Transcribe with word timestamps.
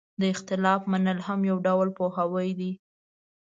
د 0.21 0.23
اختلاف 0.33 0.81
منل 0.91 1.19
هم 1.27 1.39
یو 1.49 1.57
ډول 1.67 1.87
پوهاوی 1.97 2.49
دی. 2.59 2.71